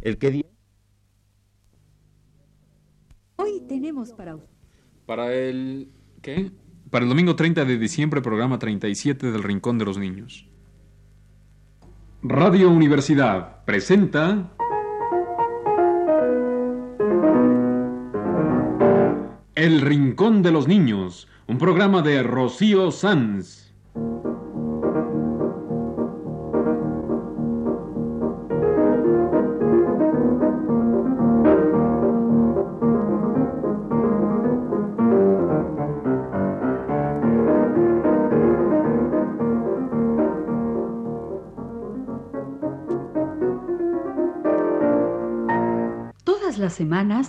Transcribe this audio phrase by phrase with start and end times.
[0.00, 0.44] El que día...
[3.36, 4.38] Hoy tenemos para.
[5.06, 5.90] Para el...
[6.22, 6.50] ¿Qué?
[6.90, 10.48] Para el domingo 30 de diciembre, programa 37 del Rincón de los Niños.
[12.22, 14.52] Radio Universidad presenta...
[19.54, 23.67] El Rincón de los Niños, un programa de Rocío Sanz.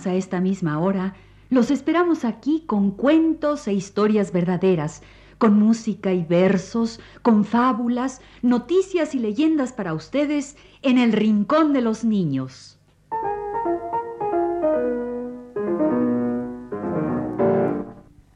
[0.06, 1.14] A esta misma hora,
[1.48, 5.02] los esperamos aquí con cuentos e historias verdaderas,
[5.38, 11.80] con música y versos, con fábulas, noticias y leyendas para ustedes en el Rincón de
[11.80, 12.78] los Niños.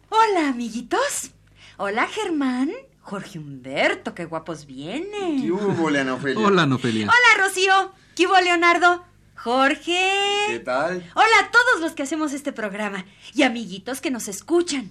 [0.09, 1.31] Hola, amiguitos.
[1.77, 2.71] Hola, Germán.
[3.03, 5.43] Jorge Humberto, qué guapos vienen.
[5.43, 6.47] ¿Qué hubo, Ofelia?
[6.47, 7.07] Hola, Nofelia.
[7.07, 7.93] Hola, Rocío.
[8.17, 9.05] ¿Qué hubo, Leonardo?
[9.37, 10.11] Jorge.
[10.49, 11.11] ¿Qué tal?
[11.15, 13.05] Hola a todos los que hacemos este programa
[13.35, 14.91] y amiguitos que nos escuchan.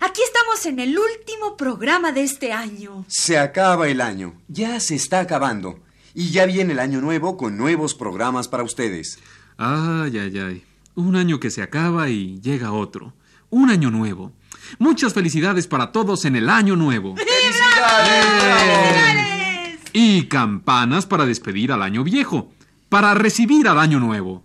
[0.00, 3.04] Aquí estamos en el último programa de este año.
[3.08, 4.34] Se acaba el año.
[4.48, 5.80] Ya se está acabando.
[6.14, 9.18] Y ya viene el año nuevo con nuevos programas para ustedes.
[9.56, 10.64] Ay, ay, ay.
[10.94, 13.14] Un año que se acaba y llega otro.
[13.50, 14.32] Un año nuevo.
[14.78, 17.16] Muchas felicidades para todos en el año nuevo.
[17.16, 19.80] ¡Felicidades!
[19.92, 22.52] Y campanas para despedir al año viejo.
[22.92, 24.42] Para recibir al año nuevo.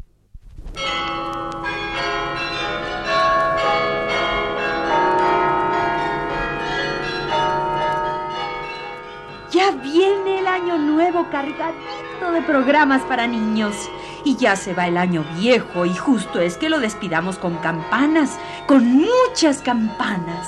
[9.51, 13.75] Ya viene el año nuevo cargadito de programas para niños.
[14.23, 18.39] Y ya se va el año viejo y justo es que lo despidamos con campanas,
[18.65, 20.47] con muchas campanas.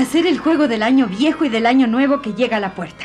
[0.00, 2.74] A hacer el juego del año viejo y del año nuevo que llega a la
[2.74, 3.04] puerta.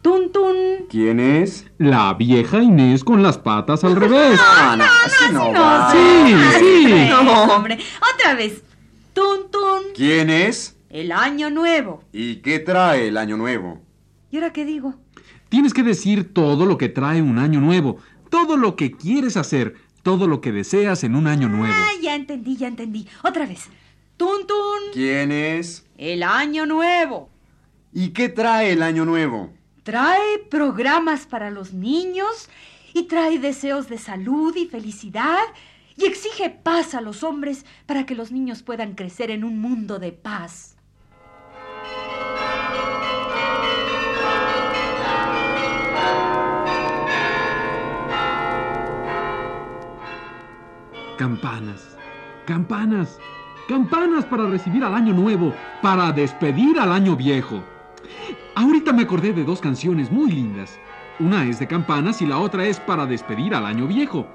[0.00, 0.56] Tun tun.
[0.88, 1.66] ¿Quién es?
[1.76, 4.40] La vieja Inés con las patas al revés.
[4.56, 5.92] Ah, no, así no, va.
[5.92, 7.08] Sí, sí.
[7.10, 7.78] No, hombre,
[8.14, 8.62] otra vez.
[9.12, 9.92] Tun tun.
[9.94, 10.76] ¿Quién es?
[10.88, 12.02] El año nuevo.
[12.12, 13.82] ¿Y qué trae el año nuevo?
[14.30, 14.94] ¿Y ahora qué digo?
[15.50, 17.98] Tienes que decir todo lo que trae un año nuevo,
[18.30, 21.74] todo lo que quieres hacer, todo lo que deseas en un año nuevo.
[21.76, 23.06] Ah, ya entendí, ya entendí.
[23.22, 23.68] Otra vez.
[24.16, 24.92] Tun tun.
[24.92, 25.84] ¿Quién es?
[25.98, 27.30] El año nuevo.
[27.92, 29.52] ¿Y qué trae el año nuevo?
[29.82, 32.48] Trae programas para los niños
[32.92, 35.44] y trae deseos de salud y felicidad
[35.96, 39.98] y exige paz a los hombres para que los niños puedan crecer en un mundo
[39.98, 40.76] de paz.
[51.18, 51.96] Campanas,
[52.44, 53.18] campanas,
[53.68, 57.62] campanas para recibir al año nuevo, para despedir al año viejo.
[58.54, 60.78] Ahorita me acordé de dos canciones muy lindas.
[61.20, 64.26] Una es de campanas y la otra es para despedir al año viejo.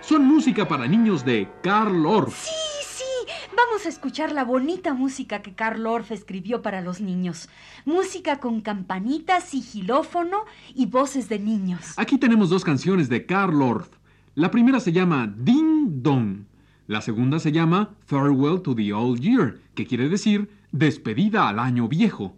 [0.00, 2.44] Son música para niños de Karl Orff.
[2.44, 2.50] Sí,
[2.82, 7.48] sí, vamos a escuchar la bonita música que Karl Orff escribió para los niños.
[7.84, 11.94] Música con campanitas, sigilófono y voces de niños.
[11.96, 13.88] Aquí tenemos dos canciones de Karl Orff.
[14.34, 16.44] La primera se llama Ding Dong.
[16.88, 21.88] La segunda se llama Farewell to the Old Year, que quiere decir despedida al año
[21.88, 22.36] viejo.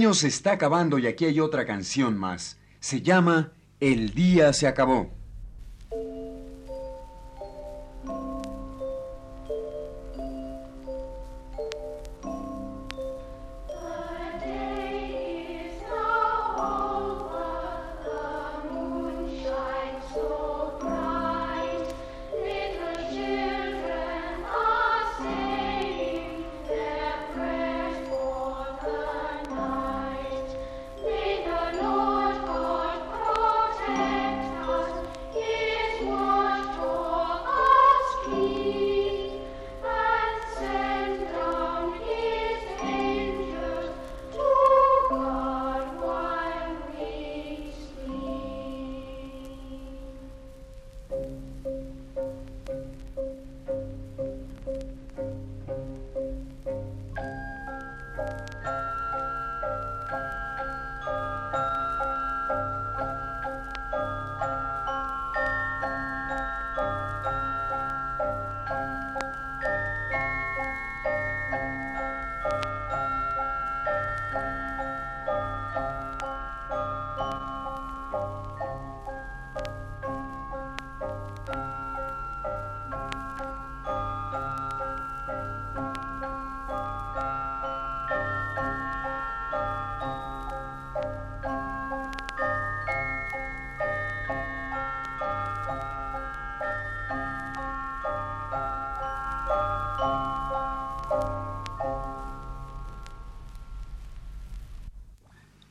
[0.00, 2.58] Año se está acabando y aquí hay otra canción más.
[2.78, 5.10] Se llama El día se acabó.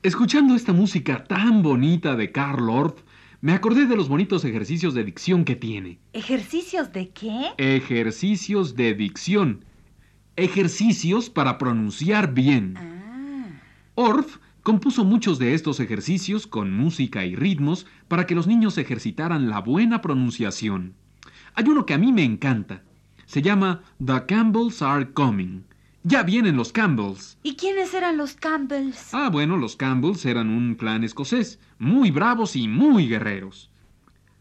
[0.10, 3.04] Escuchando esta música tan bonita de Karl Orff,
[3.42, 6.00] me acordé de los bonitos ejercicios de dicción que tiene.
[6.14, 7.52] ¿Ejercicios de qué?
[7.60, 9.66] Ejercicios de dicción.
[10.36, 12.74] Ejercicios para pronunciar bien.
[12.76, 13.62] Ah.
[13.94, 19.48] Orff compuso muchos de estos ejercicios con música y ritmos para que los niños ejercitaran
[19.48, 20.96] la buena pronunciación.
[21.54, 22.82] Hay uno que a mí me encanta.
[23.28, 25.69] Se llama The Campbells Are Coming.
[26.04, 27.38] Ya vienen los Campbells.
[27.44, 29.14] ¿Y quiénes eran los Campbells?
[29.14, 33.70] Ah, bueno, los Campbells eran un clan escocés, muy bravos y muy guerreros.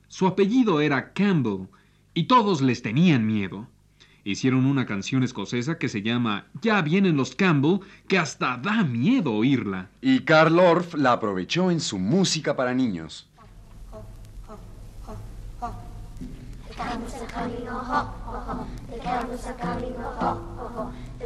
[0.06, 1.66] Su apellido era Campbell,
[2.14, 3.66] y todos les tenían miedo.
[4.24, 9.32] Hicieron una canción escocesa que se llama Ya vienen los Campbell, que hasta da miedo
[9.32, 9.88] oírla.
[10.00, 13.28] Y Karl Orff la aprovechó en su música para niños.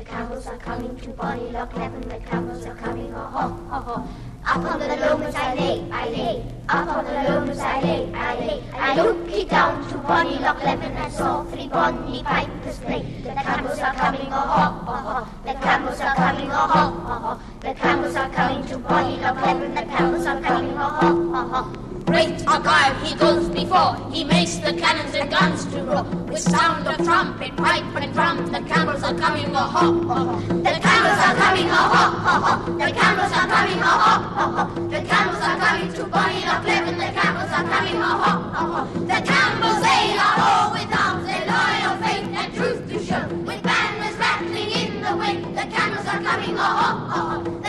[0.02, 2.00] The camels are coming, oh ho, ho, ho.
[2.00, 4.08] The camels are coming, oh ho, to oh ho.
[4.44, 6.44] Up on the lomas I lay, I lay.
[6.68, 8.62] Up on the lomas I lay, I lay.
[8.74, 13.02] I looked down to Bonnie Loch Levin and saw three bonny pipers play.
[13.22, 15.28] The camels are coming, oh ho, ho, ho.
[15.44, 17.40] The camels are coming, oh ho, ho, ho.
[17.60, 19.72] The camels are coming to Bonnie Loch Levin.
[19.72, 21.81] The camels are coming, oh ho, ho, ho.
[22.04, 26.04] Great Argyle he goes before, he makes the cannons and guns to roar.
[26.26, 30.40] With sound of trumpet, pipe and drum, the camels are coming, oh ho, ho.
[30.62, 32.04] The camels are coming, oh ho,
[32.44, 32.78] ho.
[32.78, 34.14] The camels are coming, oh ho,
[34.46, 34.88] ho.
[34.88, 36.98] The camels are coming to Bonnie Loch Levin.
[36.98, 38.84] The camels are coming, oh ho, ho.
[39.06, 43.24] The camels they are all with arms, their loyal faith and truth to show.
[43.46, 47.61] With banners rattling in the wind, the camels are coming, oh ho, ho.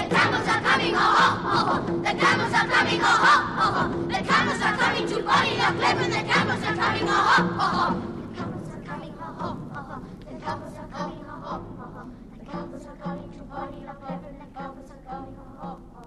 [5.93, 6.11] Bonnie Loch Levin.
[6.11, 8.01] The camels are coming, oh ho, ho, ho.
[8.25, 10.01] The camels are coming, oh ho, ho, ho.
[10.27, 12.03] The camels are coming, oh ho, ho, ho.
[12.37, 14.35] The camels are coming to Bonnie Loch Levin.
[14.39, 16.01] The camels are coming, oh ho, ho,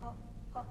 [0.00, 0.64] ho.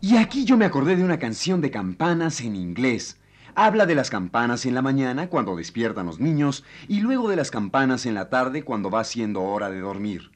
[0.00, 3.18] Y aquí yo me acordé de una canción de campanas en inglés.
[3.54, 7.50] Habla de las campanas en la mañana cuando despiertan los niños y luego de las
[7.50, 10.30] campanas en la tarde cuando va siendo hora de dormir.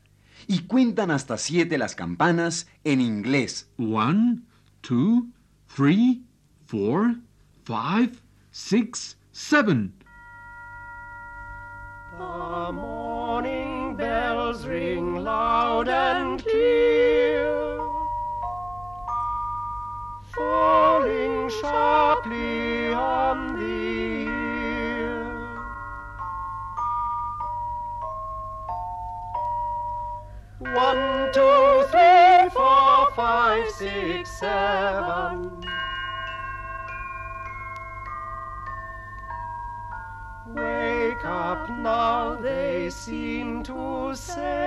[0.48, 3.70] Y cuentan hasta siete las campanas en inglés.
[3.78, 4.40] One,
[4.80, 5.28] two,
[5.74, 6.20] three,
[6.66, 7.14] four,
[7.64, 9.94] five, six, seven.
[12.18, 17.78] The morning bells ring loud and clear,
[20.34, 21.71] falling sharply
[44.14, 44.61] say.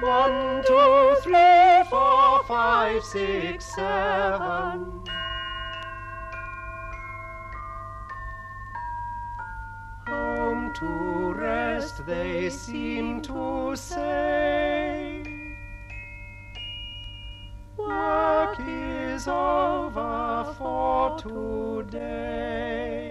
[0.00, 5.04] One, two, three, four, five, six, seven.
[10.08, 15.22] Home to rest, they seem to say.
[17.76, 23.09] Work is over for today.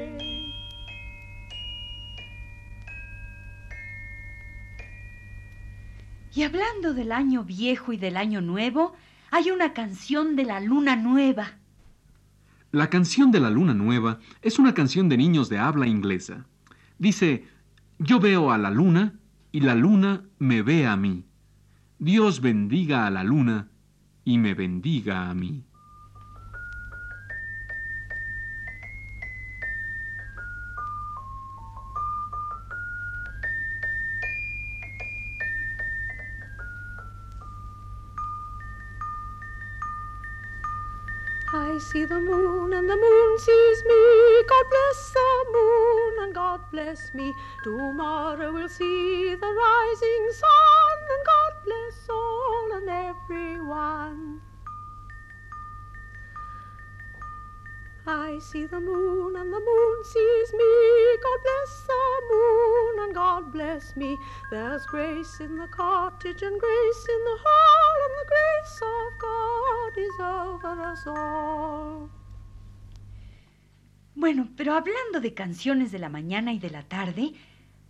[6.49, 8.93] Hablando del año viejo y del año nuevo,
[9.29, 11.51] hay una canción de la luna nueva.
[12.71, 16.47] La canción de la luna nueva es una canción de niños de habla inglesa.
[16.97, 17.45] Dice,
[17.99, 19.19] yo veo a la luna
[19.51, 21.23] y la luna me ve a mí.
[21.99, 23.67] Dios bendiga a la luna
[24.25, 25.65] y me bendiga a mí.
[41.89, 44.43] See the moon and the moon sees me.
[44.47, 47.33] God bless the moon and God bless me.
[47.63, 54.48] Tomorrow we'll see the rising sun and God bless all and everyone.
[58.09, 60.71] I see the moon and the moon sees me.
[61.21, 64.17] God bless the moon and God bless me.
[64.49, 69.93] There's grace in the cottage and grace in the hall, and the grace of God
[70.07, 72.09] is over us all.
[74.15, 77.33] Bueno, pero hablando de canciones de la mañana y de la tarde,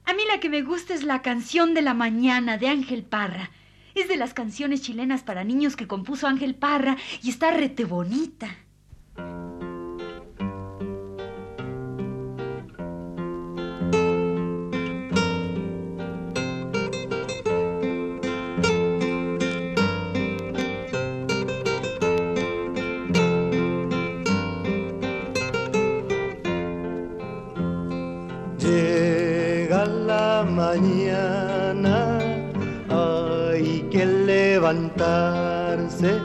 [0.03, 3.51] a mí la que me gusta es la canción de la mañana de Ángel Parra.
[3.95, 8.49] Es de las canciones chilenas para niños que compuso Ángel Parra y está rete bonita.
[34.99, 36.19] Levantarse,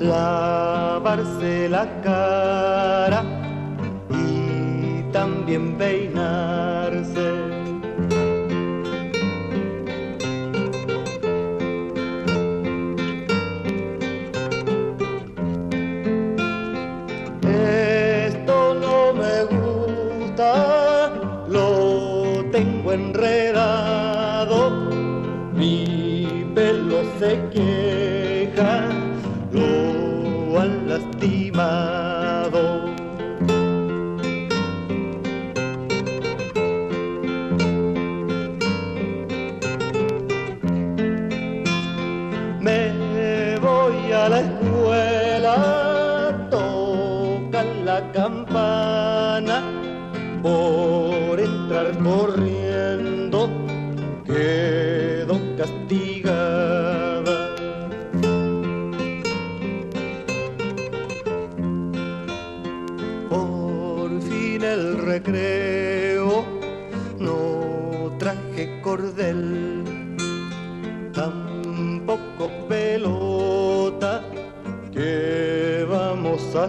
[0.00, 3.22] lavarse la cara
[4.10, 7.59] y también peinarse.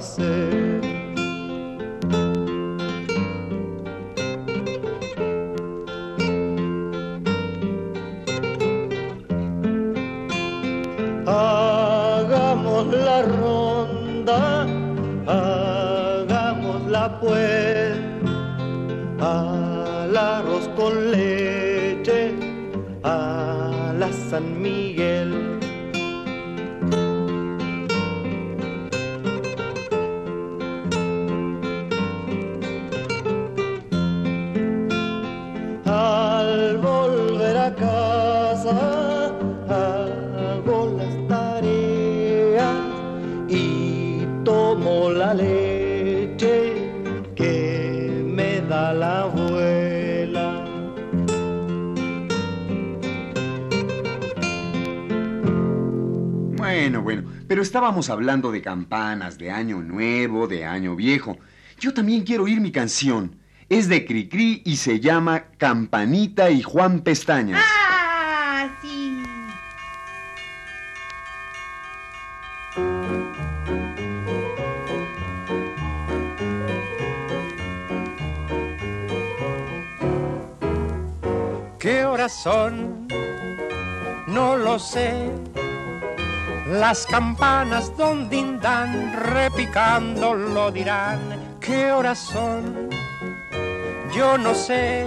[0.01, 0.61] Vamos
[57.62, 61.38] pero estábamos hablando de campanas, de año nuevo, de año viejo.
[61.80, 63.36] Yo también quiero oír mi canción.
[63.70, 67.63] Es de Cricri y se llama Campanita y Juan Pestañas.
[67.63, 69.22] ¡Ah, sí!
[81.77, 83.08] ¿Qué horas son?
[84.25, 85.30] No lo sé.
[86.72, 91.20] Las campanas donde dan repicando lo dirán.
[91.60, 92.90] ¿Qué horas son?
[94.16, 95.06] Yo no sé.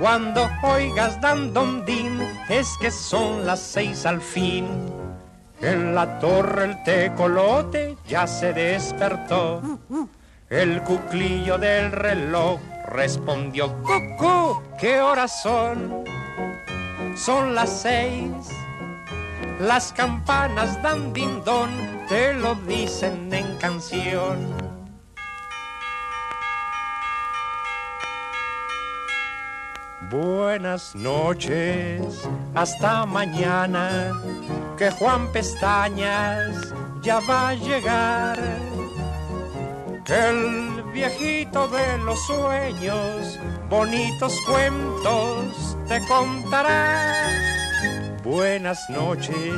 [0.00, 1.52] Cuando oigas dan
[1.84, 2.18] din
[2.48, 4.66] es que son las seis al fin.
[5.60, 9.60] En la torre el tecolote ya se despertó.
[10.48, 12.58] El cuclillo del reloj
[12.88, 14.62] respondió, ¡Cucú!
[14.80, 16.04] ¿Qué horas son?
[17.14, 18.30] Son las seis.
[19.60, 21.70] Las campanas dan dindón,
[22.08, 24.54] te lo dicen en canción.
[30.10, 34.12] Buenas noches, hasta mañana,
[34.76, 38.38] que Juan Pestañas ya va a llegar.
[40.04, 43.38] Que el viejito de los sueños,
[43.70, 47.55] bonitos cuentos te contará.
[48.26, 49.54] Buenas noches,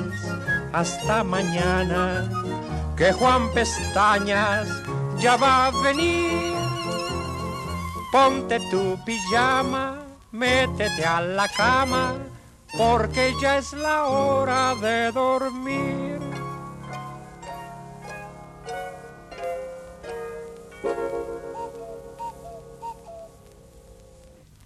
[0.75, 2.29] hasta mañana,
[2.99, 4.69] que Juan Pestañas
[5.19, 6.53] ya va a venir.
[8.13, 12.17] Ponte tu pijama, métete a la cama,
[12.77, 16.18] porque ya es la hora de dormir.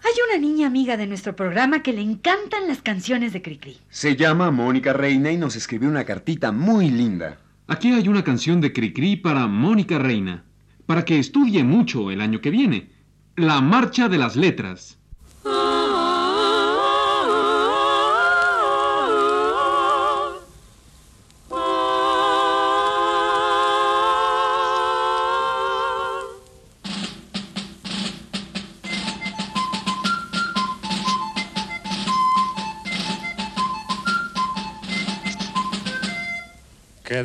[0.04, 3.78] Hay una niña amiga de nuestro programa que le encantan las canciones de Cricri.
[3.88, 7.38] Se llama Mónica Reina y nos escribió una cartita muy linda.
[7.68, 10.44] Aquí hay una canción de Cricri para Mónica Reina,
[10.86, 12.90] para que estudie mucho el año que viene.
[13.36, 14.98] La Marcha de las Letras.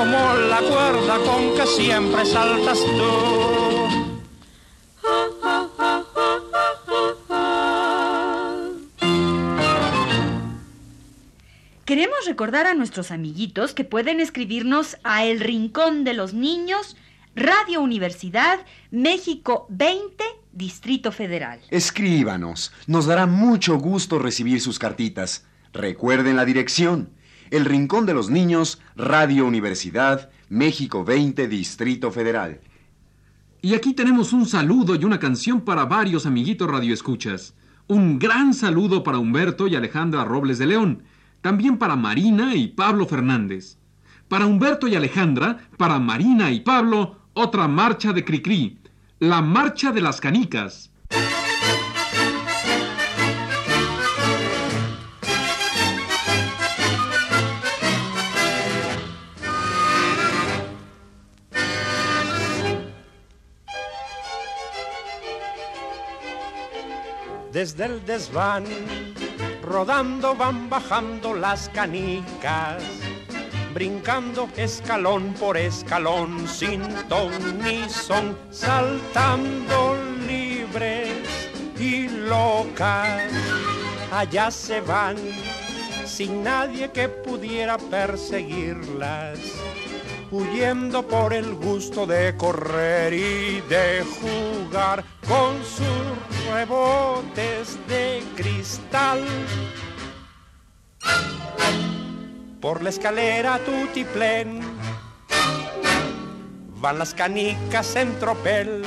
[0.00, 4.00] como la cuerda con que siempre saltas tú.
[11.84, 16.96] Queremos recordar a nuestros amiguitos que pueden escribirnos a El Rincón de los Niños,
[17.36, 18.60] Radio Universidad,
[18.90, 21.60] México 20 Distrito Federal.
[21.68, 22.72] Escríbanos.
[22.86, 25.44] Nos dará mucho gusto recibir sus cartitas.
[25.74, 27.10] Recuerden la dirección.
[27.50, 32.60] El Rincón de los Niños, Radio Universidad, México 20, Distrito Federal.
[33.60, 37.54] Y aquí tenemos un saludo y una canción para varios amiguitos radioescuchas.
[37.88, 41.02] Un gran saludo para Humberto y Alejandra Robles de León.
[41.40, 43.78] También para Marina y Pablo Fernández.
[44.28, 48.78] Para Humberto y Alejandra, para Marina y Pablo, otra marcha de Cricri.
[49.18, 50.92] La marcha de las canicas.
[67.52, 68.64] Desde el desván,
[69.60, 72.80] rodando van bajando las canicas,
[73.74, 79.96] brincando escalón por escalón, sin ton ni son, saltando
[80.28, 81.10] libres
[81.76, 83.32] y locas.
[84.12, 85.16] Allá se van,
[86.06, 89.40] sin nadie que pudiera perseguirlas
[90.30, 99.24] huyendo por el gusto de correr y de jugar con sus rebotes de cristal.
[102.60, 104.60] Por la escalera tutiplén
[106.76, 108.82] van las canicas en tropel,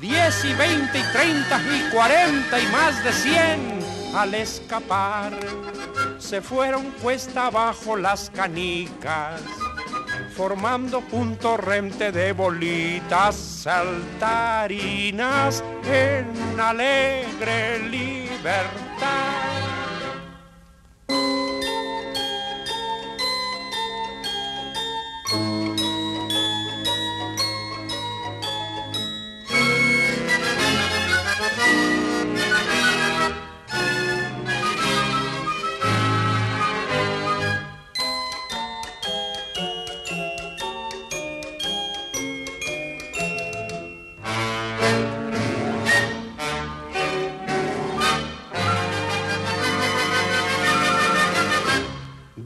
[0.00, 3.78] 10 y 20 y 30 y 40 y más de 100
[4.16, 5.38] al escapar.
[6.18, 9.40] Se fueron cuesta abajo las canicas
[10.36, 14.72] formando un torrente de bolitas saltarinas
[15.84, 19.31] en alegre libertad.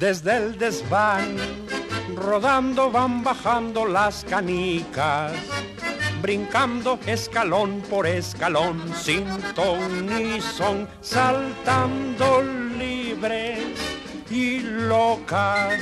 [0.06, 1.36] Desde el desván,
[2.14, 5.32] rodando van bajando las canicas,
[6.22, 12.40] brincando escalón por escalón, sin ton ni son, saltando
[12.78, 13.64] libres
[14.30, 15.74] y locas.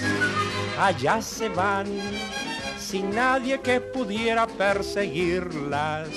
[0.81, 1.87] Allá se van,
[2.79, 6.09] sin nadie que pudiera perseguirlas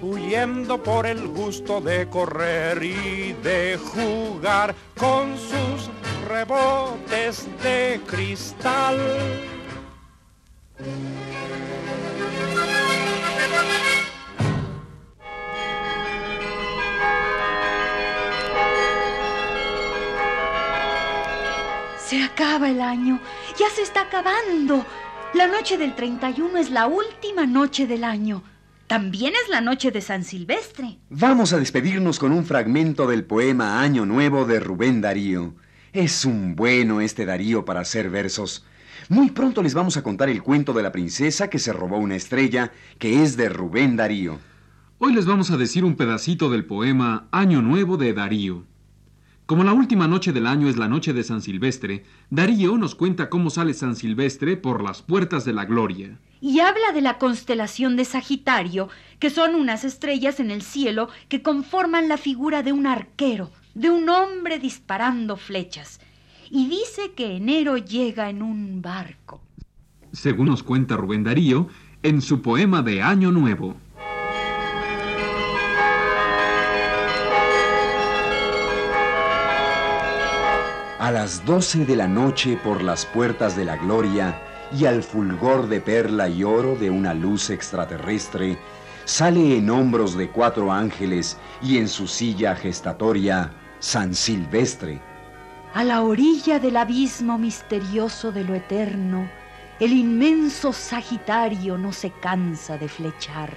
[0.00, 5.90] huyendo por el gusto de correr y de jugar con sus
[6.28, 8.98] rebotes de cristal.
[21.98, 23.20] Se acaba el año,
[23.58, 24.84] ya se está acabando.
[25.34, 28.42] La noche del 31 es la última noche del año.
[28.86, 30.98] También es la noche de San Silvestre.
[31.10, 35.54] Vamos a despedirnos con un fragmento del poema Año Nuevo de Rubén Darío.
[35.94, 38.66] Es un bueno este Darío para hacer versos.
[39.08, 42.14] Muy pronto les vamos a contar el cuento de la princesa que se robó una
[42.14, 44.38] estrella, que es de Rubén Darío.
[44.98, 48.66] Hoy les vamos a decir un pedacito del poema Año Nuevo de Darío.
[49.46, 53.30] Como la última noche del año es la noche de San Silvestre, Darío nos cuenta
[53.30, 56.18] cómo sale San Silvestre por las puertas de la gloria.
[56.42, 61.40] Y habla de la constelación de Sagitario, que son unas estrellas en el cielo que
[61.40, 66.00] conforman la figura de un arquero, de un hombre disparando flechas.
[66.50, 69.40] Y dice que enero llega en un barco.
[70.12, 71.68] Según nos cuenta Rubén Darío,
[72.02, 73.76] en su poema de Año Nuevo.
[80.98, 84.42] A las doce de la noche por las puertas de la gloria
[84.76, 88.58] y al fulgor de perla y oro de una luz extraterrestre,
[89.04, 95.00] sale en hombros de cuatro ángeles y en su silla gestatoria San Silvestre.
[95.74, 99.30] A la orilla del abismo misterioso de lo eterno,
[99.78, 103.54] el inmenso Sagitario no se cansa de flechar.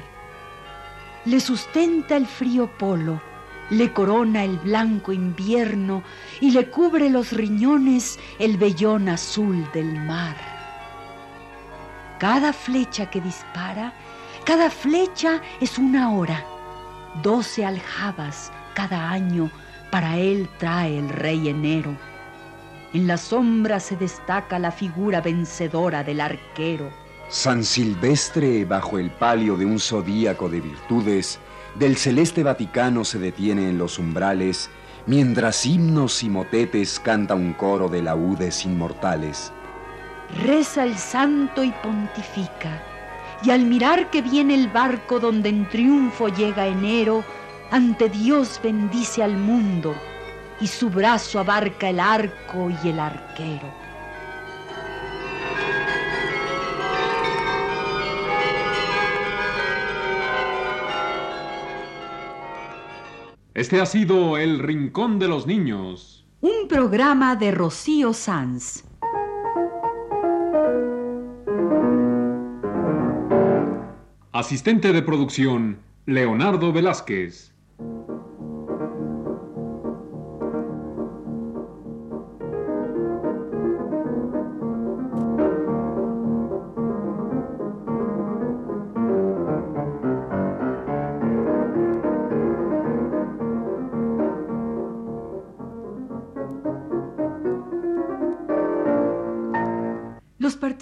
[1.26, 3.20] Le sustenta el frío polo,
[3.72, 6.04] le corona el blanco invierno
[6.40, 10.36] y le cubre los riñones el vellón azul del mar.
[12.20, 13.94] Cada flecha que dispara,
[14.46, 16.46] cada flecha es una hora.
[17.24, 19.50] Doce aljabas cada año
[19.92, 21.96] para él trae el rey enero.
[22.94, 26.90] En la sombra se destaca la figura vencedora del arquero.
[27.30, 31.40] San Silvestre, bajo el palio de un zodíaco de virtudes,
[31.76, 34.70] del celeste Vaticano se detiene en los umbrales,
[35.06, 39.54] mientras himnos y motetes canta un coro de laúdes inmortales.
[40.44, 42.84] Reza el santo y pontifica,
[43.44, 47.24] y al mirar que viene el barco donde en triunfo llega enero,
[47.72, 49.96] ante Dios bendice al mundo,
[50.60, 53.82] y su brazo abarca el arco y el arquero.
[63.54, 66.26] Este ha sido El Rincón de los Niños.
[66.42, 68.84] Un programa de Rocío Sanz.
[74.32, 77.52] Asistente de producción, Leonardo Velázquez.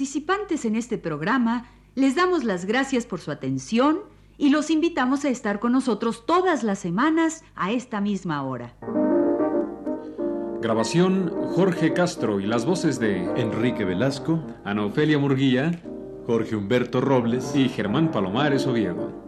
[0.10, 4.00] Participantes en este programa les damos las gracias por su atención
[4.39, 8.74] y los invitamos a estar con nosotros todas las semanas a esta misma hora.
[10.62, 15.80] Grabación Jorge Castro y las voces de Enrique Velasco, Ana Ofelia Murguía
[16.26, 19.18] Jorge Humberto Robles y Germán Palomares Oviedo.